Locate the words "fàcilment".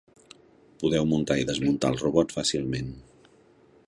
2.39-2.91